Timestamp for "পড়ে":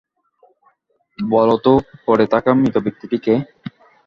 2.05-2.25